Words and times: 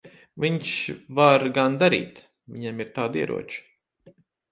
Viņš 0.43 0.69
var 1.19 1.45
gan 1.57 1.75
darīt. 1.83 2.21
Viņam 2.55 2.81
ir 2.87 2.89
tādi 2.97 3.23
ieroči. 3.25 3.61